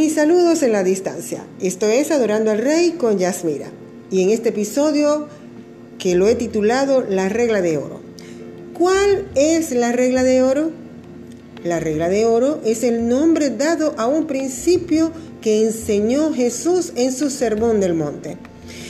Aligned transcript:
Mis 0.00 0.14
saludos 0.14 0.62
en 0.62 0.72
la 0.72 0.82
distancia. 0.82 1.44
Esto 1.60 1.86
es 1.86 2.10
Adorando 2.10 2.50
al 2.50 2.56
Rey 2.56 2.92
con 2.92 3.18
Yasmira. 3.18 3.66
Y 4.10 4.22
en 4.22 4.30
este 4.30 4.48
episodio 4.48 5.28
que 5.98 6.14
lo 6.14 6.26
he 6.26 6.34
titulado 6.34 7.02
La 7.06 7.28
regla 7.28 7.60
de 7.60 7.76
oro. 7.76 8.00
¿Cuál 8.72 9.28
es 9.34 9.72
la 9.72 9.92
regla 9.92 10.22
de 10.22 10.42
oro? 10.42 10.70
La 11.64 11.80
regla 11.80 12.08
de 12.08 12.24
oro 12.24 12.62
es 12.64 12.82
el 12.82 13.08
nombre 13.08 13.50
dado 13.50 13.94
a 13.98 14.06
un 14.06 14.26
principio 14.26 15.12
que 15.42 15.66
enseñó 15.66 16.32
Jesús 16.32 16.94
en 16.96 17.12
su 17.12 17.28
sermón 17.28 17.80
del 17.80 17.92
monte. 17.92 18.38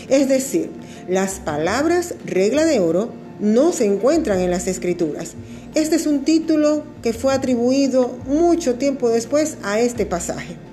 Es 0.08 0.28
decir, 0.28 0.70
las 1.08 1.40
palabras 1.40 2.14
regla 2.24 2.64
de 2.64 2.78
oro 2.78 3.10
no 3.40 3.72
se 3.72 3.84
encuentran 3.84 4.38
en 4.38 4.52
las 4.52 4.68
escrituras. 4.68 5.32
Este 5.74 5.96
es 5.96 6.06
un 6.06 6.24
título 6.24 6.84
que 7.02 7.12
fue 7.12 7.34
atribuido 7.34 8.16
mucho 8.28 8.76
tiempo 8.76 9.08
después 9.08 9.56
a 9.64 9.80
este 9.80 10.06
pasaje 10.06 10.69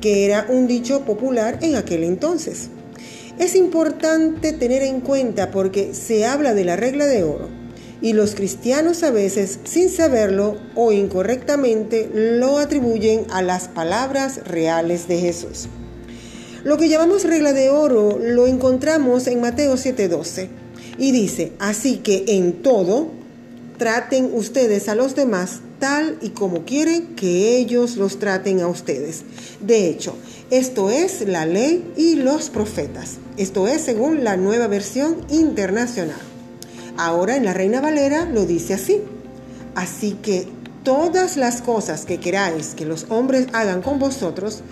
que 0.00 0.24
era 0.24 0.46
un 0.48 0.66
dicho 0.66 1.04
popular 1.04 1.58
en 1.62 1.76
aquel 1.76 2.04
entonces. 2.04 2.68
Es 3.38 3.54
importante 3.54 4.52
tener 4.52 4.82
en 4.82 5.00
cuenta 5.00 5.50
porque 5.50 5.92
se 5.94 6.24
habla 6.24 6.54
de 6.54 6.64
la 6.64 6.76
regla 6.76 7.06
de 7.06 7.22
oro 7.22 7.48
y 8.00 8.12
los 8.12 8.34
cristianos 8.34 9.02
a 9.02 9.10
veces, 9.10 9.58
sin 9.64 9.88
saberlo 9.88 10.56
o 10.74 10.92
incorrectamente, 10.92 12.10
lo 12.12 12.58
atribuyen 12.58 13.26
a 13.30 13.42
las 13.42 13.68
palabras 13.68 14.40
reales 14.44 15.08
de 15.08 15.18
Jesús. 15.18 15.68
Lo 16.64 16.76
que 16.76 16.88
llamamos 16.88 17.24
regla 17.24 17.52
de 17.52 17.70
oro 17.70 18.18
lo 18.20 18.46
encontramos 18.46 19.26
en 19.26 19.40
Mateo 19.40 19.76
7:12 19.76 20.48
y 20.98 21.12
dice, 21.12 21.52
así 21.58 21.98
que 21.98 22.24
en 22.28 22.62
todo, 22.62 23.08
traten 23.78 24.30
ustedes 24.32 24.88
a 24.88 24.94
los 24.94 25.14
demás 25.14 25.60
tal 25.78 26.18
y 26.20 26.30
como 26.30 26.64
quieren 26.64 27.14
que 27.16 27.56
ellos 27.56 27.96
los 27.96 28.18
traten 28.18 28.60
a 28.60 28.68
ustedes. 28.68 29.22
De 29.60 29.88
hecho, 29.88 30.14
esto 30.50 30.90
es 30.90 31.26
la 31.26 31.46
ley 31.46 31.92
y 31.96 32.16
los 32.16 32.50
profetas. 32.50 33.16
Esto 33.36 33.68
es 33.68 33.82
según 33.82 34.24
la 34.24 34.36
nueva 34.36 34.66
versión 34.66 35.16
internacional. 35.28 36.20
Ahora 36.96 37.36
en 37.36 37.44
la 37.44 37.52
Reina 37.52 37.80
Valera 37.80 38.24
lo 38.26 38.46
dice 38.46 38.74
así. 38.74 39.00
Así 39.74 40.12
que 40.22 40.48
todas 40.82 41.36
las 41.36 41.62
cosas 41.62 42.06
que 42.06 42.18
queráis 42.18 42.74
que 42.74 42.86
los 42.86 43.06
hombres 43.08 43.48
hagan 43.52 43.82
con 43.82 43.98
vosotros, 43.98 44.62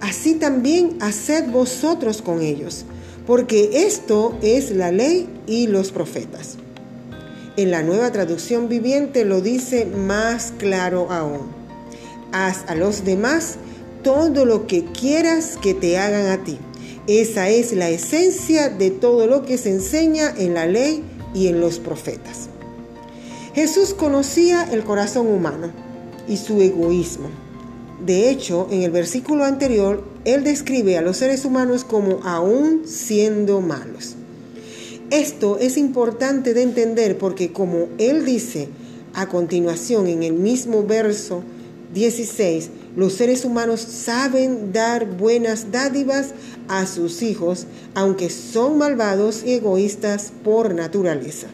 así 0.00 0.34
también 0.34 0.98
haced 1.00 1.48
vosotros 1.48 2.22
con 2.22 2.42
ellos, 2.42 2.84
porque 3.26 3.84
esto 3.86 4.36
es 4.42 4.72
la 4.72 4.90
ley 4.90 5.28
y 5.46 5.68
los 5.68 5.92
profetas. 5.92 6.56
En 7.56 7.70
la 7.70 7.82
nueva 7.82 8.12
traducción 8.12 8.68
viviente 8.68 9.24
lo 9.24 9.40
dice 9.40 9.84
más 9.86 10.52
claro 10.56 11.10
aún. 11.10 11.48
Haz 12.32 12.64
a 12.68 12.74
los 12.74 13.04
demás 13.04 13.56
todo 14.02 14.44
lo 14.44 14.66
que 14.66 14.84
quieras 14.84 15.58
que 15.60 15.74
te 15.74 15.98
hagan 15.98 16.26
a 16.26 16.44
ti. 16.44 16.58
Esa 17.06 17.48
es 17.48 17.72
la 17.72 17.90
esencia 17.90 18.68
de 18.68 18.90
todo 18.90 19.26
lo 19.26 19.44
que 19.44 19.58
se 19.58 19.70
enseña 19.70 20.32
en 20.36 20.54
la 20.54 20.66
ley 20.66 21.02
y 21.34 21.48
en 21.48 21.60
los 21.60 21.80
profetas. 21.80 22.48
Jesús 23.54 23.94
conocía 23.94 24.68
el 24.70 24.84
corazón 24.84 25.26
humano 25.26 25.72
y 26.28 26.36
su 26.36 26.60
egoísmo. 26.60 27.28
De 28.04 28.30
hecho, 28.30 28.68
en 28.70 28.82
el 28.82 28.92
versículo 28.92 29.44
anterior, 29.44 30.04
Él 30.24 30.44
describe 30.44 30.96
a 30.96 31.02
los 31.02 31.16
seres 31.16 31.44
humanos 31.44 31.84
como 31.84 32.22
aún 32.22 32.82
siendo 32.86 33.60
malos. 33.60 34.16
Esto 35.10 35.58
es 35.58 35.76
importante 35.76 36.54
de 36.54 36.62
entender 36.62 37.18
porque 37.18 37.52
como 37.52 37.88
él 37.98 38.24
dice 38.24 38.68
a 39.12 39.28
continuación 39.28 40.06
en 40.06 40.22
el 40.22 40.34
mismo 40.34 40.84
verso 40.84 41.42
16, 41.92 42.70
los 42.94 43.14
seres 43.14 43.44
humanos 43.44 43.80
saben 43.80 44.72
dar 44.72 45.06
buenas 45.16 45.72
dádivas 45.72 46.32
a 46.68 46.86
sus 46.86 47.22
hijos, 47.22 47.66
aunque 47.94 48.30
son 48.30 48.78
malvados 48.78 49.42
y 49.44 49.54
egoístas 49.54 50.32
por 50.44 50.76
naturaleza. 50.76 51.48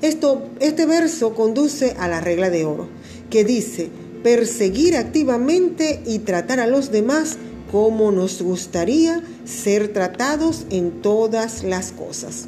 Esto, 0.00 0.48
este 0.60 0.86
verso 0.86 1.34
conduce 1.34 1.96
a 1.98 2.06
la 2.06 2.20
regla 2.20 2.48
de 2.48 2.64
oro, 2.64 2.86
que 3.28 3.42
dice, 3.42 3.88
perseguir 4.22 4.96
activamente 4.96 6.00
y 6.06 6.20
tratar 6.20 6.60
a 6.60 6.68
los 6.68 6.92
demás 6.92 7.38
como 7.72 8.12
nos 8.12 8.40
gustaría 8.40 9.20
ser 9.44 9.92
tratados 9.92 10.66
en 10.70 11.02
todas 11.02 11.62
las 11.62 11.92
cosas. 11.92 12.46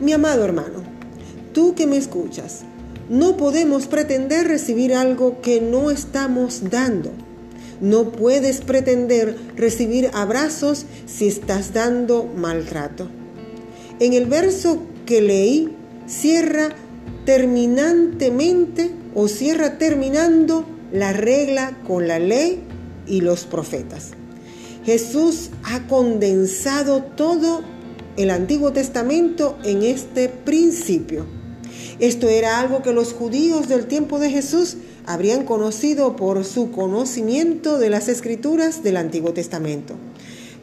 Mi 0.00 0.12
amado 0.12 0.44
hermano, 0.44 0.82
tú 1.52 1.74
que 1.74 1.86
me 1.86 1.96
escuchas, 1.96 2.62
no 3.08 3.36
podemos 3.36 3.86
pretender 3.86 4.48
recibir 4.48 4.94
algo 4.94 5.40
que 5.40 5.60
no 5.60 5.90
estamos 5.90 6.70
dando. 6.70 7.10
No 7.80 8.10
puedes 8.10 8.60
pretender 8.62 9.36
recibir 9.54 10.10
abrazos 10.12 10.86
si 11.06 11.28
estás 11.28 11.72
dando 11.72 12.24
maltrato. 12.24 13.08
En 14.00 14.12
el 14.12 14.26
verso 14.26 14.82
que 15.04 15.20
leí, 15.20 15.74
cierra 16.06 16.70
terminantemente 17.24 18.90
o 19.14 19.28
cierra 19.28 19.78
terminando 19.78 20.64
la 20.92 21.12
regla 21.12 21.76
con 21.86 22.08
la 22.08 22.18
ley 22.18 22.62
y 23.06 23.20
los 23.20 23.44
profetas. 23.44 24.12
Jesús 24.86 25.50
ha 25.64 25.88
condensado 25.88 27.02
todo 27.02 27.62
el 28.16 28.30
Antiguo 28.30 28.72
Testamento 28.72 29.58
en 29.64 29.82
este 29.82 30.28
principio. 30.28 31.26
Esto 31.98 32.28
era 32.28 32.60
algo 32.60 32.82
que 32.82 32.92
los 32.92 33.12
judíos 33.12 33.66
del 33.66 33.86
tiempo 33.86 34.20
de 34.20 34.30
Jesús 34.30 34.76
habrían 35.04 35.44
conocido 35.44 36.14
por 36.14 36.44
su 36.44 36.70
conocimiento 36.70 37.78
de 37.78 37.90
las 37.90 38.06
escrituras 38.06 38.84
del 38.84 38.96
Antiguo 38.96 39.32
Testamento. 39.32 39.94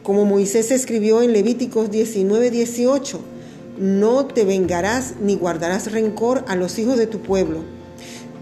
Como 0.02 0.24
Moisés 0.24 0.70
escribió 0.70 1.20
en 1.20 1.34
Levíticos 1.34 1.90
19, 1.90 2.50
18, 2.50 3.20
no 3.78 4.24
te 4.24 4.46
vengarás 4.46 5.16
ni 5.20 5.36
guardarás 5.36 5.92
rencor 5.92 6.46
a 6.48 6.56
los 6.56 6.78
hijos 6.78 6.96
de 6.96 7.06
tu 7.06 7.20
pueblo, 7.20 7.58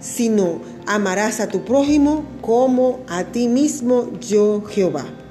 sino 0.00 0.60
amarás 0.86 1.40
a 1.40 1.48
tu 1.48 1.64
prójimo 1.64 2.24
como 2.40 3.00
a 3.08 3.24
ti 3.24 3.48
mismo 3.48 4.12
yo 4.20 4.62
Jehová. 4.62 5.21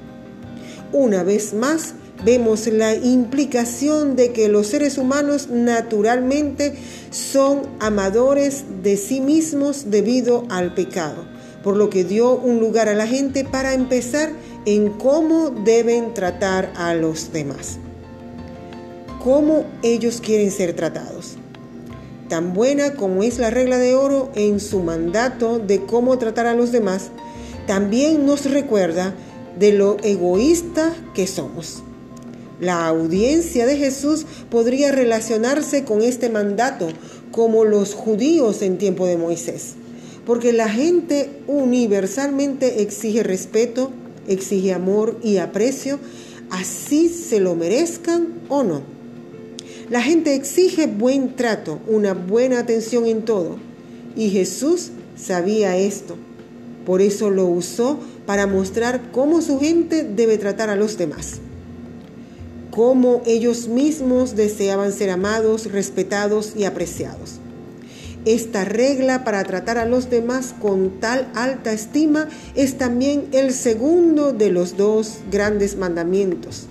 Una 0.94 1.24
vez 1.24 1.54
más, 1.54 1.94
vemos 2.26 2.68
la 2.68 2.94
implicación 2.94 4.18
de 4.18 4.34
que 4.34 4.50
los 4.50 4.68
seres 4.68 4.98
humanos 4.98 5.48
naturalmente 5.50 6.74
son 7.12 7.62
amadores 7.80 8.66
de 8.84 8.98
sí 8.98 9.22
mismos 9.22 9.90
debido 9.90 10.46
al 10.50 10.74
pecado, 10.74 11.26
por 11.64 11.78
lo 11.78 11.90
que 11.90 12.04
dio 12.04 12.36
un 12.36 12.60
lugar 12.60 12.90
a 12.90 12.94
la 12.94 13.08
gente 13.08 13.46
para 13.46 13.74
empezar 13.74 14.32
en 14.66 14.90
cómo 14.90 15.50
deben 15.50 16.14
tratar 16.14 16.74
a 16.76 16.94
los 16.94 17.32
demás. 17.32 17.78
Cómo 19.24 19.66
ellos 19.82 20.20
quieren 20.20 20.52
ser 20.52 20.76
tratados. 20.76 21.38
Tan 22.28 22.54
buena 22.54 22.96
como 22.96 23.24
es 23.24 23.40
la 23.40 23.50
regla 23.50 23.78
de 23.78 23.96
oro 23.96 24.32
en 24.36 24.60
su 24.60 24.82
mandato 24.82 25.60
de 25.60 25.86
cómo 25.86 26.18
tratar 26.18 26.48
a 26.48 26.54
los 26.54 26.72
demás, 26.72 27.12
también 27.68 28.26
nos 28.26 28.50
recuerda 28.50 29.14
de 29.60 29.74
lo 29.74 29.98
egoísta 30.04 30.94
que 31.14 31.28
somos. 31.28 31.84
La 32.60 32.88
audiencia 32.88 33.66
de 33.66 33.76
Jesús 33.76 34.26
podría 34.50 34.92
relacionarse 34.92 35.84
con 35.84 36.02
este 36.04 36.30
mandato 36.30 36.90
como 37.32 37.66
los 37.66 37.96
judíos 37.96 38.62
en 38.62 38.78
tiempo 38.78 39.08
de 39.08 39.18
Moisés, 39.18 39.74
porque 40.26 40.54
la 40.54 40.70
gente 40.70 41.30
universalmente 41.48 42.84
exige 42.84 43.24
respeto, 43.24 43.92
exige 44.28 44.74
amor 44.74 45.20
y 45.24 45.38
aprecio, 45.38 46.00
así 46.52 47.10
se 47.10 47.40
lo 47.40 47.56
merezcan 47.56 48.28
o 48.48 48.64
no. 48.64 48.84
La 49.90 50.02
gente 50.02 50.36
exige 50.36 50.86
buen 50.86 51.36
trato, 51.36 51.80
una 51.88 52.14
buena 52.14 52.60
atención 52.60 53.08
en 53.08 53.24
todo, 53.24 53.58
y 54.16 54.30
Jesús 54.30 54.92
sabía 55.16 55.78
esto. 55.78 56.16
Por 56.86 57.02
eso 57.02 57.30
lo 57.30 57.46
usó 57.46 58.00
para 58.26 58.48
mostrar 58.48 59.12
cómo 59.12 59.42
su 59.42 59.60
gente 59.60 60.04
debe 60.04 60.38
tratar 60.38 60.70
a 60.70 60.76
los 60.76 60.98
demás, 60.98 61.40
cómo 62.70 63.22
ellos 63.26 63.68
mismos 63.68 64.36
deseaban 64.36 64.94
ser 64.94 65.10
amados, 65.10 65.72
respetados 65.72 66.54
y 66.56 66.66
apreciados. 66.66 67.40
Esta 68.24 68.66
regla 68.66 69.24
para 69.24 69.44
tratar 69.44 69.80
a 69.80 69.86
los 69.86 70.12
demás 70.12 70.54
con 70.62 71.00
tal 71.00 71.32
alta 71.34 71.74
estima 71.74 72.30
es 72.56 72.78
también 72.78 73.28
el 73.32 73.52
segundo 73.52 74.32
de 74.32 74.52
los 74.52 74.78
dos 74.78 75.18
grandes 75.32 75.76
mandamientos. 75.76 76.68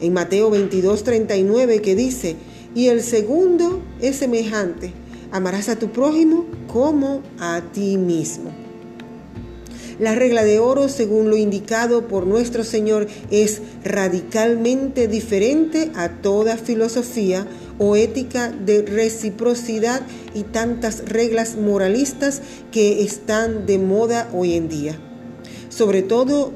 En 0.00 0.12
Mateo 0.12 0.50
22, 0.50 1.02
39 1.02 1.80
que 1.80 1.94
dice, 1.94 2.36
y 2.74 2.88
el 2.88 3.02
segundo 3.02 3.80
es 4.02 4.16
semejante, 4.16 4.92
amarás 5.32 5.70
a 5.70 5.76
tu 5.76 5.90
prójimo 5.90 6.44
como 6.66 7.22
a 7.38 7.62
ti 7.72 7.96
mismo. 7.96 8.63
La 9.98 10.14
regla 10.16 10.42
de 10.42 10.58
oro, 10.58 10.88
según 10.88 11.30
lo 11.30 11.36
indicado 11.36 12.08
por 12.08 12.26
nuestro 12.26 12.64
Señor, 12.64 13.06
es 13.30 13.62
radicalmente 13.84 15.06
diferente 15.06 15.92
a 15.94 16.08
toda 16.08 16.56
filosofía 16.56 17.46
o 17.78 17.94
ética 17.94 18.50
de 18.50 18.82
reciprocidad 18.82 20.02
y 20.34 20.42
tantas 20.42 21.08
reglas 21.08 21.56
moralistas 21.56 22.42
que 22.72 23.02
están 23.02 23.66
de 23.66 23.78
moda 23.78 24.28
hoy 24.32 24.54
en 24.54 24.68
día. 24.68 24.98
Sobre 25.68 26.02
todo 26.02 26.52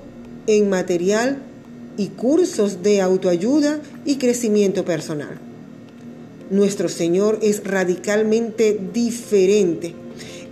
en 0.49 0.69
material 0.69 1.39
y 1.97 2.09
cursos 2.09 2.83
de 2.83 3.01
autoayuda 3.01 3.81
y 4.05 4.17
crecimiento 4.17 4.85
personal. 4.85 5.39
Nuestro 6.51 6.89
Señor 6.89 7.39
es 7.43 7.63
radicalmente 7.65 8.81
diferente 8.93 9.95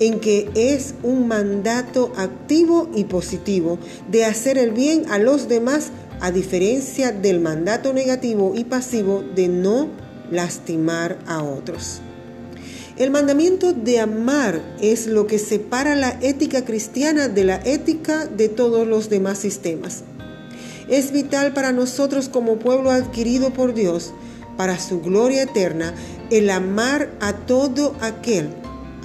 en 0.01 0.21
que 0.21 0.49
es 0.55 0.95
un 1.03 1.29
mandato 1.29 2.13
activo 2.17 2.91
y 2.95 3.05
positivo 3.05 3.79
de 4.11 4.25
hacer 4.25 4.59
el 4.59 4.71
bien 4.71 5.11
a 5.11 5.19
los 5.19 5.49
demás 5.49 5.91
a 6.21 6.31
diferencia 6.31 7.13
del 7.13 7.41
mandato 7.41 7.93
negativo 7.93 8.53
y 8.57 8.65
pasivo 8.65 9.23
de 9.35 9.49
no 9.49 9.89
lastimar 10.31 11.19
a 11.27 11.43
otros. 11.43 12.01
El 12.97 13.11
mandamiento 13.11 13.75
de 13.75 14.01
amar 14.01 14.63
es 14.81 15.07
lo 15.07 15.27
que 15.27 15.39
separa 15.39 15.95
la 15.95 16.19
ética 16.23 16.65
cristiana 16.65 17.29
de 17.29 17.45
la 17.45 17.57
ética 17.57 18.27
de 18.27 18.49
todos 18.49 18.87
los 18.87 19.11
demás 19.11 19.39
sistemas. 19.39 20.03
Es 20.89 21.13
vital 21.13 21.53
para 21.53 21.73
nosotros 21.73 22.31
como 22.31 22.59
pueblo 22.59 22.91
adquirido 22.91 23.53
por 23.53 23.75
Dios, 23.75 24.15
para 24.57 24.79
su 24.79 25.03
gloria 25.03 25.43
eterna, 25.43 25.93
el 26.31 26.49
amar 26.49 27.11
a 27.21 27.35
todo 27.35 27.95
aquel, 28.01 28.49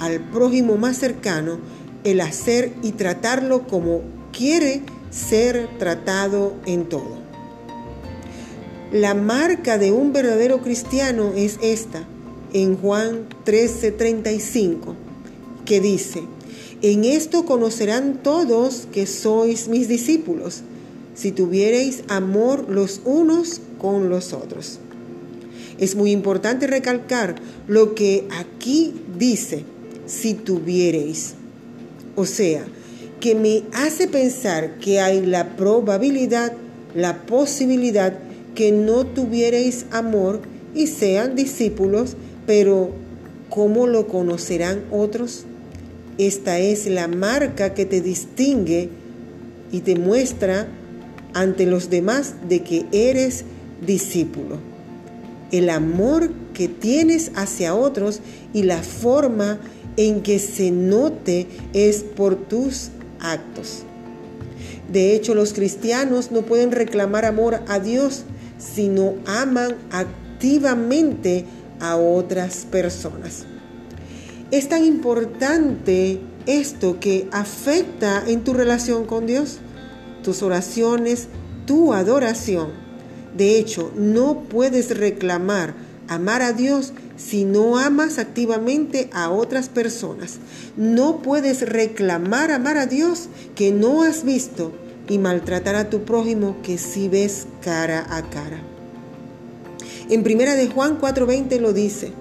al 0.01 0.19
prójimo 0.19 0.77
más 0.77 0.97
cercano, 0.97 1.59
el 2.03 2.21
hacer 2.21 2.73
y 2.81 2.93
tratarlo 2.93 3.67
como 3.67 4.01
quiere 4.35 4.81
ser 5.11 5.69
tratado 5.77 6.55
en 6.65 6.89
todo. 6.89 7.19
La 8.91 9.13
marca 9.13 9.77
de 9.77 9.91
un 9.91 10.11
verdadero 10.11 10.61
cristiano 10.61 11.33
es 11.35 11.59
esta, 11.61 12.03
en 12.51 12.77
Juan 12.77 13.27
13:35, 13.45 14.95
que 15.65 15.79
dice, 15.79 16.23
en 16.81 17.03
esto 17.03 17.45
conocerán 17.45 18.23
todos 18.23 18.87
que 18.91 19.05
sois 19.05 19.67
mis 19.67 19.87
discípulos, 19.87 20.63
si 21.13 21.31
tuviereis 21.31 22.03
amor 22.07 22.67
los 22.67 23.01
unos 23.05 23.61
con 23.77 24.09
los 24.09 24.33
otros. 24.33 24.79
Es 25.77 25.95
muy 25.95 26.11
importante 26.11 26.65
recalcar 26.65 27.35
lo 27.67 27.93
que 27.93 28.27
aquí 28.31 28.95
dice, 29.17 29.63
si 30.11 30.33
tuviereis. 30.33 31.33
O 32.15 32.25
sea, 32.25 32.65
que 33.19 33.35
me 33.35 33.63
hace 33.73 34.07
pensar 34.07 34.77
que 34.79 34.99
hay 34.99 35.25
la 35.25 35.55
probabilidad, 35.55 36.53
la 36.95 37.25
posibilidad 37.25 38.17
que 38.55 38.71
no 38.71 39.05
tuvierais 39.05 39.85
amor 39.91 40.41
y 40.75 40.87
sean 40.87 41.35
discípulos, 41.35 42.17
pero 42.45 42.91
¿cómo 43.49 43.87
lo 43.87 44.07
conocerán 44.07 44.83
otros? 44.91 45.45
Esta 46.17 46.59
es 46.59 46.87
la 46.87 47.07
marca 47.07 47.73
que 47.73 47.85
te 47.85 48.01
distingue 48.01 48.89
y 49.71 49.81
te 49.81 49.95
muestra 49.95 50.67
ante 51.33 51.65
los 51.65 51.89
demás 51.89 52.35
de 52.49 52.61
que 52.61 52.85
eres 52.91 53.45
discípulo. 53.85 54.57
El 55.51 55.69
amor 55.69 56.31
que 56.53 56.67
tienes 56.67 57.31
hacia 57.35 57.75
otros 57.75 58.19
y 58.53 58.63
la 58.63 58.81
forma 58.83 59.59
en 59.97 60.21
que 60.21 60.39
se 60.39 60.71
note 60.71 61.47
es 61.73 62.03
por 62.03 62.35
tus 62.35 62.89
actos. 63.19 63.83
De 64.91 65.15
hecho, 65.15 65.35
los 65.35 65.53
cristianos 65.53 66.31
no 66.31 66.41
pueden 66.41 66.71
reclamar 66.71 67.25
amor 67.25 67.61
a 67.67 67.79
Dios 67.79 68.23
si 68.57 68.89
no 68.89 69.15
aman 69.25 69.75
activamente 69.91 71.45
a 71.79 71.95
otras 71.95 72.65
personas. 72.69 73.45
Es 74.51 74.67
tan 74.67 74.83
importante 74.83 76.19
esto 76.45 76.99
que 76.99 77.27
afecta 77.31 78.23
en 78.27 78.43
tu 78.43 78.53
relación 78.53 79.05
con 79.05 79.25
Dios, 79.25 79.59
tus 80.23 80.43
oraciones, 80.43 81.27
tu 81.65 81.93
adoración. 81.93 82.69
De 83.35 83.57
hecho, 83.57 83.91
no 83.95 84.43
puedes 84.43 84.97
reclamar 84.97 85.73
amar 86.09 86.41
a 86.41 86.51
Dios 86.51 86.91
si 87.21 87.45
no 87.45 87.77
amas 87.77 88.17
activamente 88.17 89.09
a 89.13 89.29
otras 89.29 89.69
personas. 89.69 90.39
No 90.75 91.21
puedes 91.21 91.61
reclamar 91.61 92.51
amar 92.51 92.77
a 92.77 92.87
Dios 92.87 93.29
que 93.55 93.71
no 93.71 94.03
has 94.03 94.23
visto 94.23 94.71
y 95.07 95.17
maltratar 95.17 95.75
a 95.75 95.89
tu 95.89 96.03
prójimo 96.03 96.57
que 96.63 96.77
sí 96.77 97.09
ves 97.09 97.47
cara 97.61 98.05
a 98.09 98.29
cara. 98.29 98.61
En 100.09 100.23
primera 100.23 100.55
de 100.55 100.67
Juan 100.67 100.99
4:20 100.99 101.59
lo 101.59 101.73
dice, 101.73 102.11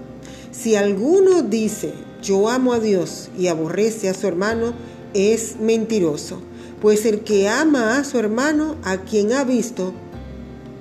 si 0.53 0.77
alguno 0.77 1.43
dice, 1.43 1.93
yo 2.23 2.49
amo 2.49 2.73
a 2.73 2.81
Dios 2.81 3.31
y 3.39 3.47
aborrece 3.49 4.09
a 4.09 4.15
su 4.15 4.27
hermano, 4.27 4.75
es 5.15 5.57
mentiroso, 5.61 6.41
pues 6.81 7.07
el 7.07 7.21
que 7.21 7.49
ama 7.49 7.99
a 7.99 8.05
su 8.05 8.19
hermano, 8.19 8.77
a 8.85 8.99
quien 8.99 9.33
ha 9.33 9.45
visto, 9.45 9.93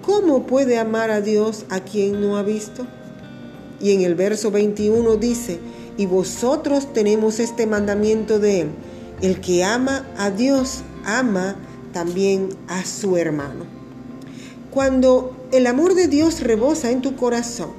¿cómo 0.01 0.45
puede 0.45 0.77
amar 0.77 1.10
a 1.10 1.21
Dios 1.21 1.66
a 1.69 1.80
quien 1.80 2.21
no 2.21 2.38
ha 2.38 2.44
visto? 2.44 2.86
Y 3.80 3.94
en 3.94 4.02
el 4.02 4.16
verso 4.16 4.52
21 4.52 5.16
dice, 5.18 5.60
y 5.98 6.06
vosotros 6.06 6.94
tenemos 6.94 7.40
este 7.40 7.68
mandamiento 7.68 8.40
de 8.40 8.62
él, 8.62 8.70
el 9.22 9.42
que 9.42 9.64
ama 9.64 10.08
a 10.18 10.31
Dios, 10.31 10.81
ama 11.06 11.56
también 11.94 12.50
a 12.68 12.86
su 12.86 13.18
hermano. 13.18 13.66
Cuando 14.72 15.36
el 15.52 15.68
amor 15.68 15.96
de 15.96 16.08
Dios 16.08 16.42
rebosa 16.42 16.92
en 16.92 17.02
tu 17.02 17.16
corazón, 17.16 17.72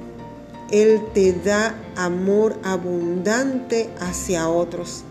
Él 0.71 1.01
te 1.13 1.33
da 1.33 1.75
amor 1.95 2.57
abundante 2.63 3.89
hacia 3.99 4.49
otros. 4.49 5.03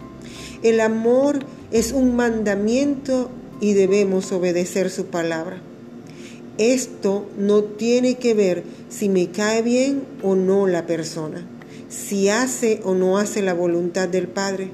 El 0.63 0.81
amor 0.81 1.41
es 1.71 1.93
un 1.93 2.17
mandamiento 2.17 3.31
y 3.61 3.73
debemos 3.73 4.31
obedecer 4.31 4.91
su 4.91 5.07
palabra. 5.07 5.63
Esto 6.61 7.27
no 7.39 7.65
tiene 7.65 8.17
que 8.17 8.35
ver 8.35 8.65
si 8.91 9.09
me 9.09 9.31
cae 9.31 9.62
bien 9.62 10.03
o 10.23 10.35
no 10.35 10.67
la 10.67 10.85
persona, 10.85 11.47
si 11.89 12.29
hace 12.29 12.83
o 12.85 12.95
no 12.95 13.17
hace 13.17 13.41
la 13.41 13.55
voluntad 13.55 14.11
del 14.11 14.29
Padre. 14.29 14.71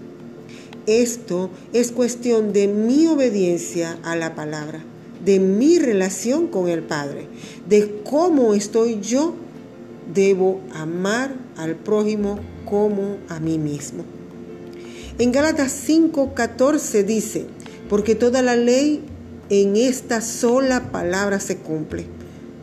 Esto 0.88 1.48
es 1.72 1.92
cuestión 1.92 2.52
de 2.52 2.66
mi 2.66 3.06
obediencia 3.06 4.00
a 4.02 4.16
la 4.16 4.34
palabra, 4.34 4.82
de 5.24 5.38
mi 5.38 5.78
relación 5.78 6.48
con 6.48 6.68
el 6.68 6.82
Padre, 6.82 7.28
de 7.68 8.02
cómo 8.02 8.52
estoy 8.54 8.98
yo. 9.00 9.34
Debo 10.12 10.62
amar 10.74 11.36
al 11.56 11.76
prójimo 11.76 12.40
como 12.64 13.18
a 13.28 13.38
mí 13.38 13.58
mismo. 13.58 14.02
En 15.20 15.30
Gálatas 15.30 15.72
5:14 15.86 17.04
dice, 17.04 17.46
porque 17.88 18.16
toda 18.16 18.42
la 18.42 18.56
ley 18.56 19.04
en 19.50 19.76
esta 19.76 20.20
sola 20.20 20.90
palabra 20.90 21.40
se 21.40 21.56
cumple. 21.58 22.06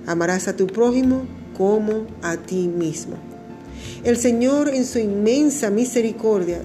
Amarás 0.06 0.48
a 0.48 0.56
tu 0.56 0.68
prójimo 0.68 1.26
como 1.58 2.08
a 2.22 2.38
ti 2.38 2.68
mismo. 2.68 3.16
El 4.04 4.18
Señor 4.18 4.70
en 4.70 4.86
su 4.86 5.00
inmensa 5.00 5.70
misericordia 5.70 6.62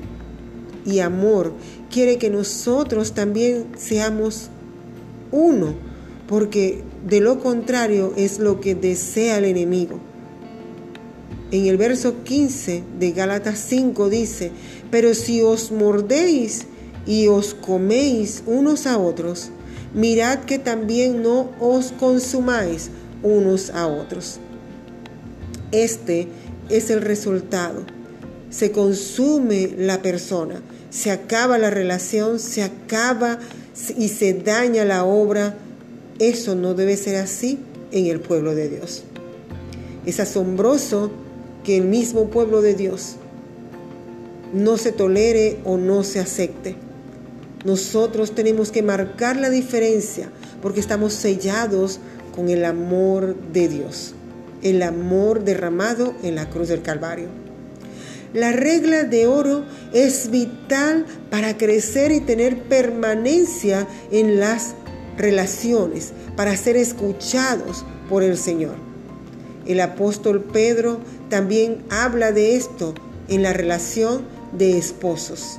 y 0.84 1.00
amor 1.00 1.52
quiere 1.90 2.18
que 2.18 2.30
nosotros 2.30 3.12
también 3.12 3.66
seamos 3.76 4.48
uno, 5.30 5.74
porque 6.26 6.82
de 7.06 7.20
lo 7.20 7.38
contrario 7.38 8.12
es 8.16 8.38
lo 8.38 8.60
que 8.60 8.74
desea 8.74 9.38
el 9.38 9.44
enemigo. 9.44 10.00
En 11.50 11.66
el 11.66 11.76
verso 11.76 12.24
15 12.24 12.82
de 12.98 13.12
Gálatas 13.12 13.64
5 13.68 14.10
dice, 14.10 14.50
pero 14.90 15.14
si 15.14 15.42
os 15.42 15.70
mordéis 15.70 16.66
y 17.06 17.28
os 17.28 17.54
coméis 17.54 18.42
unos 18.46 18.86
a 18.86 18.98
otros, 18.98 19.50
mirad 19.94 20.40
que 20.40 20.58
también 20.58 21.22
no 21.22 21.50
os 21.60 21.92
consumáis 21.92 22.90
unos 23.22 23.70
a 23.70 23.86
otros. 23.86 24.38
Este 25.72 26.28
es 26.68 26.90
el 26.90 27.02
resultado. 27.02 27.84
Se 28.50 28.72
consume 28.72 29.74
la 29.76 30.00
persona 30.00 30.62
se 30.90 31.10
acaba 31.10 31.58
la 31.58 31.70
relación, 31.70 32.38
se 32.38 32.62
acaba 32.62 33.38
y 33.96 34.08
se 34.08 34.34
daña 34.34 34.84
la 34.84 35.04
obra. 35.04 35.54
Eso 36.18 36.54
no 36.54 36.74
debe 36.74 36.96
ser 36.96 37.16
así 37.16 37.58
en 37.92 38.06
el 38.06 38.20
pueblo 38.20 38.54
de 38.54 38.68
Dios. 38.68 39.04
Es 40.06 40.20
asombroso 40.20 41.10
que 41.64 41.76
el 41.76 41.84
mismo 41.84 42.30
pueblo 42.30 42.62
de 42.62 42.74
Dios 42.74 43.16
no 44.54 44.78
se 44.78 44.92
tolere 44.92 45.58
o 45.64 45.76
no 45.76 46.02
se 46.02 46.20
acepte. 46.20 46.76
Nosotros 47.64 48.34
tenemos 48.34 48.70
que 48.70 48.82
marcar 48.82 49.36
la 49.36 49.50
diferencia 49.50 50.30
porque 50.62 50.80
estamos 50.80 51.12
sellados 51.12 51.98
con 52.34 52.48
el 52.48 52.64
amor 52.64 53.36
de 53.52 53.68
Dios, 53.68 54.14
el 54.62 54.82
amor 54.82 55.42
derramado 55.44 56.14
en 56.22 56.36
la 56.36 56.48
cruz 56.48 56.68
del 56.68 56.82
Calvario. 56.82 57.28
La 58.32 58.52
regla 58.52 59.04
de 59.04 59.26
oro 59.26 59.64
es 59.92 60.30
vital 60.30 61.06
para 61.30 61.56
crecer 61.56 62.12
y 62.12 62.20
tener 62.20 62.62
permanencia 62.64 63.88
en 64.12 64.38
las 64.38 64.74
relaciones, 65.16 66.12
para 66.36 66.56
ser 66.56 66.76
escuchados 66.76 67.84
por 68.08 68.22
el 68.22 68.36
Señor. 68.36 68.76
El 69.66 69.80
apóstol 69.80 70.44
Pedro 70.44 71.00
también 71.28 71.82
habla 71.90 72.30
de 72.30 72.54
esto 72.54 72.94
en 73.28 73.42
la 73.42 73.52
relación 73.52 74.22
de 74.52 74.78
esposos. 74.78 75.58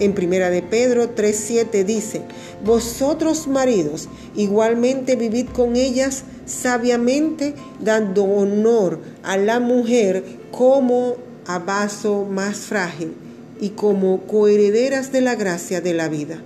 En 0.00 0.14
primera 0.14 0.48
de 0.48 0.62
Pedro 0.62 1.10
3:7 1.10 1.84
dice, 1.84 2.22
"Vosotros 2.64 3.46
maridos, 3.46 4.08
igualmente 4.34 5.14
vivid 5.14 5.48
con 5.48 5.76
ellas 5.76 6.24
sabiamente, 6.46 7.54
dando 7.80 8.24
honor 8.24 8.98
a 9.22 9.36
la 9.36 9.60
mujer 9.60 10.24
como 10.50 11.16
a 11.46 11.58
vaso 11.58 12.24
más 12.24 12.56
frágil 12.60 13.12
y 13.60 13.70
como 13.70 14.26
coherederas 14.26 15.12
de 15.12 15.20
la 15.20 15.34
gracia 15.34 15.82
de 15.82 15.92
la 15.92 16.08
vida, 16.08 16.42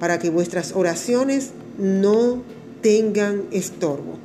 para 0.00 0.18
que 0.18 0.30
vuestras 0.30 0.72
oraciones 0.74 1.50
no 1.76 2.42
tengan 2.80 3.42
estorbo." 3.50 4.18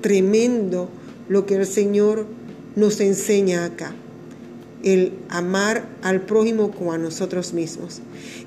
Tremendo 0.00 0.88
lo 1.28 1.46
que 1.46 1.54
el 1.54 1.66
Señor 1.66 2.26
nos 2.74 3.00
enseña 3.00 3.64
acá 3.64 3.94
el 4.82 5.18
amar 5.28 5.88
al 6.02 6.22
prójimo 6.22 6.70
como 6.70 6.92
a 6.92 6.98
nosotros 6.98 7.52
mismos. 7.52 8.00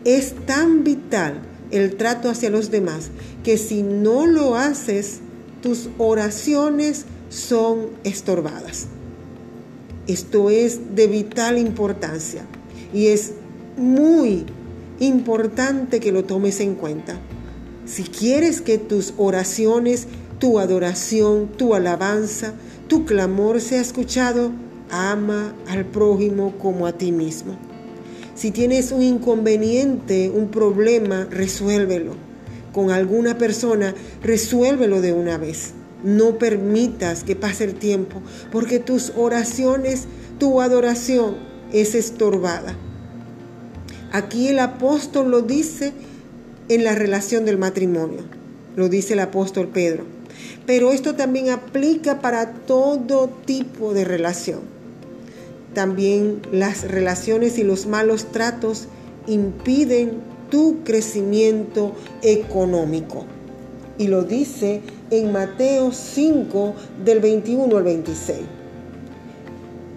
Es 0.03 0.33
tan 0.45 0.83
vital 0.83 1.41
el 1.71 1.95
trato 1.95 2.29
hacia 2.29 2.49
los 2.49 2.71
demás 2.71 3.09
que 3.43 3.57
si 3.57 3.83
no 3.83 4.25
lo 4.27 4.55
haces, 4.55 5.19
tus 5.61 5.89
oraciones 5.97 7.05
son 7.29 7.89
estorbadas. 8.03 8.87
Esto 10.07 10.49
es 10.49 10.95
de 10.95 11.07
vital 11.07 11.57
importancia 11.57 12.45
y 12.93 13.07
es 13.07 13.31
muy 13.77 14.45
importante 14.99 15.99
que 15.99 16.11
lo 16.11 16.23
tomes 16.23 16.59
en 16.59 16.75
cuenta. 16.75 17.19
Si 17.85 18.03
quieres 18.03 18.61
que 18.61 18.77
tus 18.77 19.13
oraciones, 19.17 20.07
tu 20.39 20.59
adoración, 20.59 21.47
tu 21.57 21.75
alabanza, 21.75 22.53
tu 22.87 23.05
clamor 23.05 23.61
sea 23.61 23.81
escuchado, 23.81 24.51
ama 24.89 25.55
al 25.67 25.85
prójimo 25.85 26.53
como 26.57 26.87
a 26.87 26.93
ti 26.93 27.11
mismo. 27.11 27.57
Si 28.35 28.51
tienes 28.51 28.91
un 28.91 29.01
inconveniente, 29.01 30.29
un 30.29 30.49
problema, 30.49 31.25
resuélvelo. 31.31 32.13
Con 32.73 32.91
alguna 32.91 33.37
persona, 33.37 33.95
resuélvelo 34.21 34.99
de 34.99 35.13
una 35.13 35.37
vez. 35.37 35.73
No 36.03 36.37
permitas 36.37 37.23
que 37.23 37.37
pase 37.37 37.63
el 37.63 37.75
tiempo, 37.75 38.21
porque 38.51 38.79
tus 38.79 39.13
oraciones, 39.15 40.07
tu 40.37 40.59
adoración 40.59 41.37
es 41.71 41.95
estorbada. 41.95 42.75
Aquí 44.11 44.49
el 44.49 44.59
apóstol 44.59 45.31
lo 45.31 45.41
dice 45.41 45.93
en 46.67 46.83
la 46.83 46.95
relación 46.95 47.45
del 47.45 47.57
matrimonio, 47.57 48.21
lo 48.75 48.89
dice 48.89 49.13
el 49.13 49.19
apóstol 49.19 49.69
Pedro. 49.69 50.03
Pero 50.65 50.91
esto 50.91 51.15
también 51.15 51.49
aplica 51.49 52.21
para 52.21 52.53
todo 52.53 53.29
tipo 53.45 53.93
de 53.93 54.03
relación. 54.03 54.74
También 55.75 56.41
las 56.53 56.89
relaciones 56.89 57.59
y 57.59 57.63
los 57.63 57.85
malos 57.85 58.31
tratos 58.31 58.87
impiden 59.27 60.13
tu 60.49 60.83
crecimiento 60.85 61.93
económico. 62.21 63.25
Y 63.97 64.07
lo 64.07 64.23
dice 64.23 64.81
en 65.11 65.33
Mateo 65.33 65.91
5 65.91 66.75
del 67.03 67.19
21 67.19 67.75
al 67.75 67.83
26. 67.83 68.39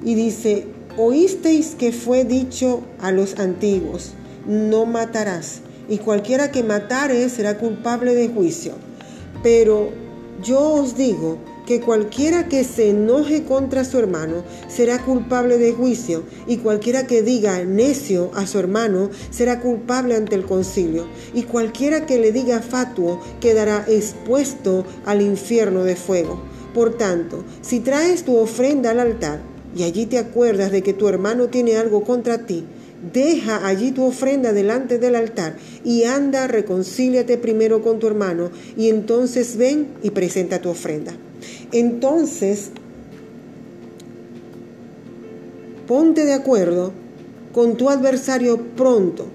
Y 0.04 0.14
dice, 0.16 0.66
oísteis 0.96 1.76
que 1.76 1.92
fue 1.92 2.24
dicho 2.24 2.82
a 3.00 3.12
los 3.12 3.38
antiguos, 3.38 4.14
no 4.48 4.84
matarás, 4.84 5.60
y 5.88 5.98
cualquiera 5.98 6.50
que 6.50 6.64
matare 6.64 7.28
será 7.28 7.56
culpable 7.56 8.16
de 8.16 8.28
juicio. 8.28 8.72
Pero 9.44 9.90
yo 10.42 10.60
os 10.60 10.96
digo 10.96 11.38
que 11.68 11.82
cualquiera 11.82 12.48
que 12.48 12.64
se 12.64 12.88
enoje 12.88 13.44
contra 13.44 13.84
su 13.84 13.98
hermano 13.98 14.42
será 14.68 15.04
culpable 15.04 15.58
de 15.58 15.74
juicio, 15.74 16.22
y 16.46 16.56
cualquiera 16.56 17.06
que 17.06 17.20
diga 17.20 17.62
necio 17.62 18.30
a 18.34 18.46
su 18.46 18.58
hermano 18.58 19.10
será 19.28 19.60
culpable 19.60 20.16
ante 20.16 20.34
el 20.34 20.46
concilio, 20.46 21.06
y 21.34 21.42
cualquiera 21.42 22.06
que 22.06 22.16
le 22.16 22.32
diga 22.32 22.62
fatuo 22.62 23.20
quedará 23.38 23.84
expuesto 23.86 24.86
al 25.04 25.20
infierno 25.20 25.84
de 25.84 25.94
fuego. 25.94 26.42
Por 26.72 26.96
tanto, 26.96 27.44
si 27.60 27.80
traes 27.80 28.24
tu 28.24 28.38
ofrenda 28.38 28.92
al 28.92 29.00
altar, 29.00 29.40
y 29.76 29.82
allí 29.82 30.06
te 30.06 30.16
acuerdas 30.16 30.72
de 30.72 30.82
que 30.82 30.94
tu 30.94 31.06
hermano 31.06 31.48
tiene 31.48 31.76
algo 31.76 32.02
contra 32.02 32.46
ti, 32.46 32.64
Deja 33.12 33.64
allí 33.64 33.92
tu 33.92 34.04
ofrenda 34.04 34.52
delante 34.52 34.98
del 34.98 35.14
altar 35.14 35.56
y 35.84 36.02
anda, 36.02 36.48
reconcíliate 36.48 37.38
primero 37.38 37.80
con 37.80 38.00
tu 38.00 38.08
hermano 38.08 38.50
y 38.76 38.88
entonces 38.88 39.56
ven 39.56 39.86
y 40.02 40.10
presenta 40.10 40.60
tu 40.60 40.68
ofrenda. 40.68 41.14
Entonces, 41.72 42.70
ponte 45.86 46.24
de 46.24 46.34
acuerdo 46.34 46.92
con 47.52 47.76
tu 47.76 47.90
adversario 47.90 48.62
pronto, 48.76 49.26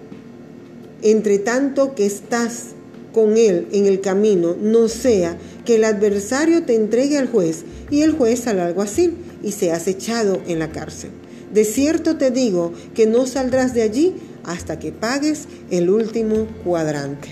entre 1.02 1.40
tanto 1.40 1.96
que 1.96 2.06
estás 2.06 2.68
con 3.14 3.38
él 3.38 3.68
en 3.72 3.86
el 3.86 4.02
camino, 4.02 4.56
no 4.60 4.88
sea 4.88 5.38
que 5.66 5.76
el 5.76 5.84
adversario 5.84 6.64
te 6.64 6.76
entregue 6.76 7.18
al 7.18 7.28
juez 7.28 7.64
y 7.92 8.02
el 8.02 8.14
juez 8.14 8.48
al 8.48 8.60
alguacil 8.60 9.16
y 9.44 9.52
seas 9.52 9.88
echado 9.88 10.42
en 10.48 10.60
la 10.60 10.72
cárcel. 10.72 11.12
De 11.54 11.66
cierto 11.66 12.18
te 12.18 12.32
digo 12.32 12.74
que 12.96 13.06
no 13.06 13.28
saldrás 13.28 13.74
de 13.74 13.84
allí 13.84 14.16
hasta 14.44 14.80
que 14.80 14.92
pagues 14.92 15.48
el 15.70 15.90
último 15.90 16.48
cuadrante. 16.64 17.30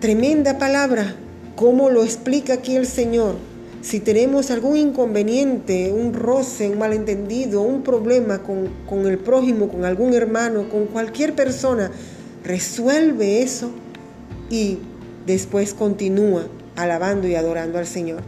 Tremenda 0.00 0.58
palabra, 0.58 1.16
¿cómo 1.56 1.90
lo 1.90 2.04
explica 2.04 2.54
aquí 2.54 2.76
el 2.76 2.86
Señor? 2.86 3.34
Si 3.82 4.00
tenemos 4.00 4.50
algún 4.50 4.76
inconveniente, 4.76 5.92
un 5.92 6.12
roce, 6.12 6.68
un 6.68 6.78
malentendido, 6.78 7.62
un 7.62 7.82
problema 7.82 8.42
con, 8.42 8.68
con 8.88 9.06
el 9.06 9.18
prójimo, 9.18 9.68
con 9.68 9.84
algún 9.84 10.12
hermano, 10.14 10.68
con 10.68 10.86
cualquier 10.86 11.34
persona, 11.34 11.90
resuelve 12.44 13.42
eso 13.42 13.70
y 14.50 14.78
después 15.26 15.74
continúa 15.74 16.46
alabando 16.76 17.26
y 17.26 17.34
adorando 17.34 17.78
al 17.78 17.86
Señor. 17.86 18.22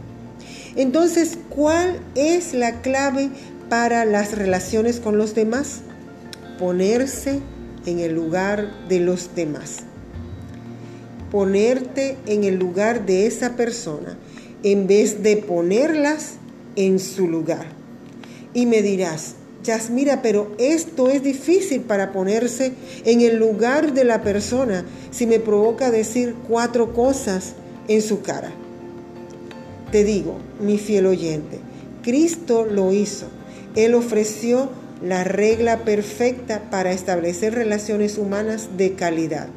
Entonces, 0.75 1.37
¿cuál 1.49 1.99
es 2.15 2.53
la 2.53 2.81
clave 2.81 3.29
para 3.69 4.05
las 4.05 4.37
relaciones 4.37 4.99
con 4.99 5.17
los 5.17 5.35
demás? 5.35 5.81
Ponerse 6.57 7.39
en 7.85 7.99
el 7.99 8.13
lugar 8.13 8.87
de 8.87 8.99
los 8.99 9.35
demás. 9.35 9.83
Ponerte 11.31 12.17
en 12.25 12.43
el 12.43 12.55
lugar 12.55 13.05
de 13.05 13.27
esa 13.27 13.55
persona 13.55 14.17
en 14.63 14.87
vez 14.87 15.23
de 15.23 15.37
ponerlas 15.37 16.33
en 16.75 16.99
su 16.99 17.27
lugar. 17.27 17.65
Y 18.53 18.65
me 18.65 18.81
dirás, 18.81 19.35
Yasmira, 19.63 20.21
pero 20.21 20.55
esto 20.57 21.09
es 21.09 21.21
difícil 21.21 21.81
para 21.81 22.11
ponerse 22.11 22.73
en 23.05 23.21
el 23.21 23.37
lugar 23.37 23.93
de 23.93 24.03
la 24.03 24.23
persona 24.23 24.85
si 25.11 25.27
me 25.27 25.39
provoca 25.39 25.91
decir 25.91 26.35
cuatro 26.47 26.93
cosas 26.93 27.53
en 27.87 28.01
su 28.01 28.21
cara. 28.21 28.51
Te 29.91 30.03
digo, 30.03 30.37
mi 30.61 30.77
fiel 30.77 31.07
oyente, 31.07 31.59
Cristo 32.03 32.65
lo 32.65 32.93
hizo. 32.93 33.27
Él 33.75 33.95
ofreció 33.95 34.69
la 35.03 35.23
regla 35.23 35.79
perfecta 35.79 36.69
para 36.69 36.91
establecer 36.91 37.53
relaciones 37.53 38.17
humanas 38.17 38.69
de 38.77 38.93
calidad. 38.93 39.47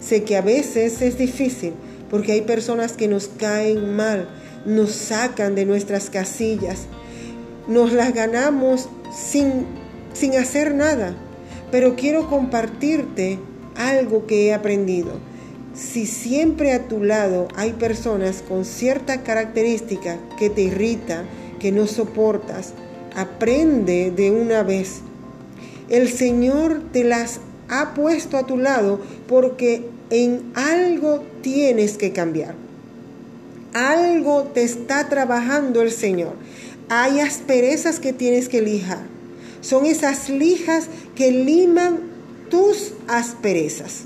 Sé 0.00 0.24
que 0.24 0.36
a 0.36 0.42
veces 0.42 1.02
es 1.02 1.18
difícil 1.18 1.74
porque 2.10 2.32
hay 2.32 2.40
personas 2.40 2.92
que 2.92 3.06
nos 3.06 3.28
caen 3.28 3.94
mal, 3.94 4.28
nos 4.66 4.90
sacan 4.90 5.54
de 5.54 5.64
nuestras 5.64 6.10
casillas, 6.10 6.86
nos 7.68 7.92
las 7.92 8.12
ganamos 8.12 8.88
sin, 9.14 9.66
sin 10.12 10.34
hacer 10.36 10.74
nada. 10.74 11.14
Pero 11.70 11.94
quiero 11.94 12.28
compartirte 12.28 13.38
algo 13.76 14.26
que 14.26 14.46
he 14.46 14.54
aprendido. 14.54 15.12
Si 15.74 16.06
siempre 16.06 16.72
a 16.72 16.88
tu 16.88 17.04
lado 17.04 17.46
hay 17.54 17.74
personas 17.74 18.42
con 18.46 18.64
cierta 18.64 19.22
característica 19.22 20.18
que 20.36 20.50
te 20.50 20.62
irrita, 20.62 21.24
que 21.60 21.70
no 21.70 21.86
soportas, 21.86 22.74
aprende 23.14 24.10
de 24.10 24.32
una 24.32 24.62
vez. 24.62 25.00
El 25.88 26.08
Señor 26.08 26.82
te 26.92 27.04
las 27.04 27.40
ha 27.70 27.94
puesto 27.94 28.36
a 28.36 28.46
tu 28.46 28.56
lado 28.56 29.00
porque 29.26 29.88
en 30.10 30.50
algo 30.54 31.24
tienes 31.40 31.96
que 31.96 32.12
cambiar. 32.12 32.54
Algo 33.72 34.42
te 34.52 34.64
está 34.64 35.08
trabajando 35.08 35.80
el 35.80 35.92
Señor. 35.92 36.34
Hay 36.88 37.20
asperezas 37.20 38.00
que 38.00 38.12
tienes 38.12 38.48
que 38.48 38.60
lijar. 38.60 39.06
Son 39.60 39.86
esas 39.86 40.28
lijas 40.28 40.88
que 41.14 41.30
liman 41.30 42.00
tus 42.50 42.92
asperezas. 43.06 44.02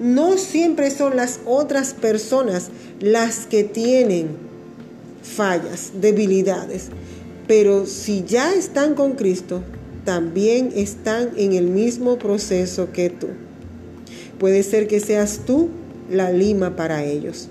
No 0.00 0.36
siempre 0.36 0.90
son 0.90 1.16
las 1.16 1.40
otras 1.46 1.94
personas 1.94 2.70
las 3.00 3.46
que 3.46 3.62
tienen 3.62 4.28
fallas, 5.22 5.92
debilidades. 6.00 6.88
Pero 7.46 7.86
si 7.86 8.24
ya 8.24 8.52
están 8.52 8.94
con 8.94 9.12
Cristo, 9.12 9.62
también 10.08 10.72
están 10.74 11.32
en 11.36 11.52
el 11.52 11.66
mismo 11.66 12.16
proceso 12.16 12.92
que 12.92 13.10
tú. 13.10 13.26
Puede 14.38 14.62
ser 14.62 14.88
que 14.88 15.00
seas 15.00 15.40
tú 15.44 15.68
la 16.10 16.32
lima 16.32 16.76
para 16.76 17.04
ellos. 17.04 17.50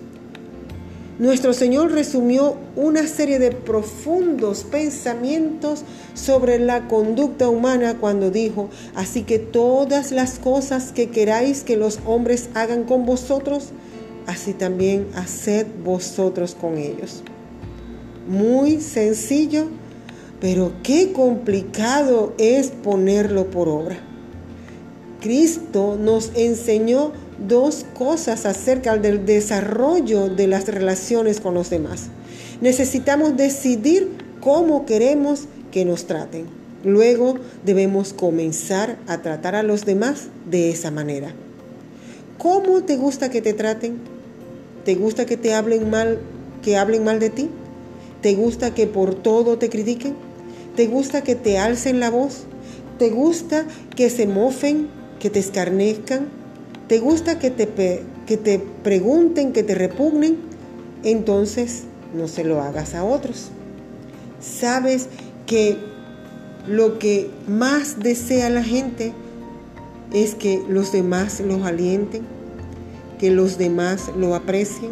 nuestro 1.19 1.53
Señor 1.53 1.91
resumió 1.91 2.57
una 2.75 3.05
serie 3.05 3.37
de 3.37 3.51
profundos 3.51 4.63
pensamientos 4.63 5.83
sobre 6.15 6.57
la 6.57 6.87
conducta 6.87 7.47
humana 7.47 7.99
cuando 7.99 8.31
dijo, 8.31 8.71
así 8.95 9.21
que 9.21 9.37
todas 9.37 10.11
las 10.11 10.39
cosas 10.39 10.91
que 10.91 11.11
queráis 11.11 11.61
que 11.61 11.77
los 11.77 11.99
hombres 12.07 12.49
hagan 12.55 12.85
con 12.85 13.05
vosotros, 13.05 13.65
así 14.25 14.53
también 14.53 15.05
haced 15.13 15.67
vosotros 15.85 16.55
con 16.59 16.79
ellos. 16.79 17.21
Muy 18.27 18.81
sencillo, 18.81 19.67
pero 20.39 20.71
qué 20.83 21.11
complicado 21.13 22.33
es 22.37 22.69
ponerlo 22.69 23.49
por 23.49 23.69
obra. 23.69 23.97
Cristo 25.19 25.97
nos 25.99 26.31
enseñó 26.35 27.11
dos 27.47 27.85
cosas 27.93 28.45
acerca 28.45 28.97
del 28.97 29.25
desarrollo 29.25 30.29
de 30.29 30.47
las 30.47 30.67
relaciones 30.67 31.39
con 31.39 31.53
los 31.53 31.69
demás. 31.69 32.07
Necesitamos 32.61 33.35
decidir 33.35 34.09
cómo 34.41 34.85
queremos 34.85 35.45
que 35.71 35.85
nos 35.85 36.05
traten. 36.05 36.45
Luego 36.83 37.35
debemos 37.65 38.13
comenzar 38.13 38.97
a 39.07 39.21
tratar 39.21 39.55
a 39.55 39.63
los 39.63 39.85
demás 39.85 40.27
de 40.49 40.69
esa 40.69 40.91
manera. 40.91 41.33
¿Cómo 42.37 42.83
te 42.83 42.97
gusta 42.97 43.31
que 43.31 43.41
te 43.41 43.53
traten? 43.53 43.97
¿Te 44.85 44.95
gusta 44.95 45.25
que 45.25 45.37
te 45.37 45.55
hablen 45.55 45.89
mal, 45.89 46.19
que 46.61 46.77
hablen 46.77 47.03
mal 47.03 47.19
de 47.19 47.31
ti? 47.31 47.49
¿Te 48.21 48.35
gusta 48.35 48.73
que 48.73 48.85
por 48.85 49.15
todo 49.15 49.57
te 49.57 49.69
critiquen? 49.69 50.26
¿Te 50.77 50.85
gusta 50.85 51.23
que 51.23 51.33
te 51.33 51.57
alcen 51.57 51.99
la 51.99 52.11
voz? 52.11 52.43
¿Te 52.99 53.09
gusta 53.09 53.65
que 53.95 54.11
se 54.11 54.27
mofen, 54.27 54.89
que 55.19 55.31
te 55.31 55.39
escarnezcan? 55.39 56.27
¿Te 56.87 56.99
gusta 56.99 57.39
que 57.39 57.49
te, 57.49 57.67
que 58.27 58.37
te 58.37 58.59
pregunten, 58.83 59.53
que 59.53 59.63
te 59.63 59.73
repugnen? 59.73 60.37
Entonces 61.03 61.85
no 62.15 62.27
se 62.27 62.43
lo 62.43 62.61
hagas 62.61 62.93
a 62.93 63.03
otros. 63.03 63.49
Sabes 64.39 65.07
que 65.47 65.77
lo 66.67 66.99
que 66.99 67.31
más 67.47 67.97
desea 67.97 68.51
la 68.51 68.63
gente 68.63 69.13
es 70.13 70.35
que 70.35 70.61
los 70.69 70.91
demás 70.91 71.39
los 71.39 71.63
alienten, 71.63 72.21
que 73.17 73.31
los 73.31 73.57
demás 73.57 74.11
lo 74.15 74.35
aprecien, 74.35 74.91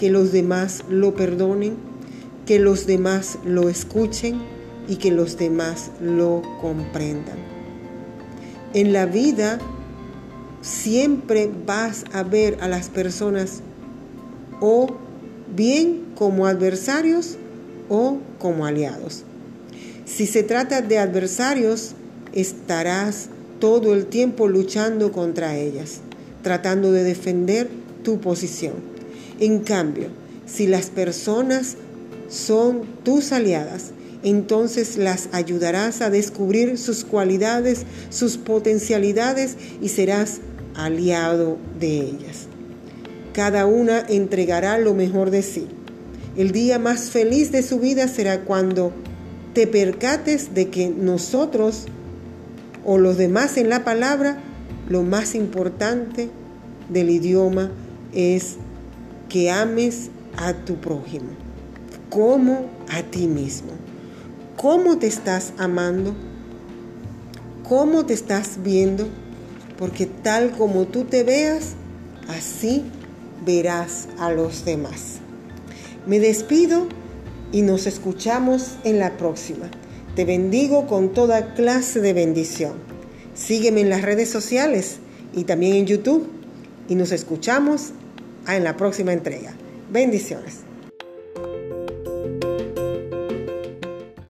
que 0.00 0.10
los 0.10 0.32
demás 0.32 0.84
lo 0.88 1.14
perdonen, 1.14 1.76
que 2.46 2.58
los 2.58 2.86
demás 2.86 3.38
lo 3.44 3.68
escuchen 3.68 4.51
y 4.88 4.96
que 4.96 5.10
los 5.10 5.36
demás 5.36 5.90
lo 6.00 6.42
comprendan. 6.60 7.36
En 8.74 8.92
la 8.92 9.06
vida 9.06 9.58
siempre 10.62 11.50
vas 11.66 12.04
a 12.12 12.22
ver 12.22 12.58
a 12.60 12.68
las 12.68 12.88
personas 12.88 13.60
o 14.60 14.96
bien 15.54 16.12
como 16.14 16.46
adversarios 16.46 17.36
o 17.88 18.18
como 18.38 18.64
aliados. 18.64 19.24
Si 20.04 20.26
se 20.26 20.42
trata 20.42 20.82
de 20.82 20.98
adversarios, 20.98 21.94
estarás 22.32 23.28
todo 23.60 23.94
el 23.94 24.06
tiempo 24.06 24.48
luchando 24.48 25.12
contra 25.12 25.56
ellas, 25.56 26.00
tratando 26.42 26.92
de 26.92 27.04
defender 27.04 27.68
tu 28.02 28.20
posición. 28.20 28.74
En 29.38 29.60
cambio, 29.60 30.08
si 30.46 30.66
las 30.66 30.90
personas 30.90 31.76
son 32.28 32.82
tus 33.04 33.32
aliadas, 33.32 33.92
entonces 34.22 34.96
las 34.96 35.28
ayudarás 35.32 36.00
a 36.00 36.10
descubrir 36.10 36.78
sus 36.78 37.04
cualidades, 37.04 37.84
sus 38.10 38.36
potencialidades 38.36 39.56
y 39.80 39.88
serás 39.88 40.40
aliado 40.74 41.58
de 41.78 42.00
ellas. 42.00 42.46
Cada 43.32 43.66
una 43.66 44.00
entregará 44.00 44.78
lo 44.78 44.94
mejor 44.94 45.30
de 45.30 45.42
sí. 45.42 45.66
El 46.36 46.52
día 46.52 46.78
más 46.78 47.10
feliz 47.10 47.52
de 47.52 47.62
su 47.62 47.78
vida 47.78 48.08
será 48.08 48.40
cuando 48.40 48.92
te 49.54 49.66
percates 49.66 50.54
de 50.54 50.68
que 50.70 50.88
nosotros 50.88 51.86
o 52.84 52.98
los 52.98 53.16
demás 53.16 53.56
en 53.56 53.68
la 53.68 53.84
palabra, 53.84 54.38
lo 54.88 55.02
más 55.02 55.34
importante 55.34 56.30
del 56.88 57.10
idioma 57.10 57.70
es 58.12 58.56
que 59.28 59.50
ames 59.50 60.10
a 60.36 60.52
tu 60.52 60.76
prójimo 60.76 61.30
como 62.12 62.66
a 62.90 63.02
ti 63.02 63.26
mismo. 63.26 63.72
¿Cómo 64.62 64.98
te 64.98 65.08
estás 65.08 65.52
amando? 65.58 66.14
¿Cómo 67.68 68.06
te 68.06 68.14
estás 68.14 68.62
viendo? 68.62 69.08
porque 69.82 70.06
tal 70.06 70.52
como 70.52 70.84
tú 70.84 71.06
te 71.06 71.24
veas, 71.24 71.72
así 72.28 72.84
verás 73.44 74.06
a 74.16 74.30
los 74.30 74.64
demás. 74.64 75.18
Me 76.06 76.20
despido 76.20 76.86
y 77.50 77.62
nos 77.62 77.88
escuchamos 77.88 78.76
en 78.84 79.00
la 79.00 79.16
próxima. 79.16 79.68
Te 80.14 80.24
bendigo 80.24 80.86
con 80.86 81.12
toda 81.12 81.54
clase 81.54 82.00
de 82.00 82.12
bendición. 82.12 82.74
Sígueme 83.34 83.80
en 83.80 83.90
las 83.90 84.02
redes 84.02 84.28
sociales 84.28 84.98
y 85.34 85.42
también 85.42 85.74
en 85.74 85.86
YouTube 85.86 86.28
y 86.88 86.94
nos 86.94 87.10
escuchamos 87.10 87.90
en 88.46 88.62
la 88.62 88.76
próxima 88.76 89.12
entrega. 89.12 89.52
Bendiciones. 89.90 90.71